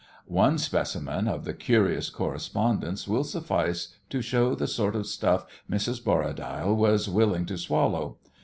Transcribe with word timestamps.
One 0.25 0.57
specimen 0.57 1.27
of 1.27 1.45
the 1.45 1.53
curious 1.53 2.09
correspondence 2.09 3.07
will 3.07 3.23
suffice 3.23 3.89
to 4.09 4.23
show 4.23 4.55
the 4.55 4.65
sort 4.65 4.95
of 4.95 5.05
stuff 5.05 5.45
Mrs. 5.69 6.03
Borradaile 6.03 6.73
was 6.75 7.07
willing 7.07 7.45
to 7.45 7.57
swallow. 7.59 8.17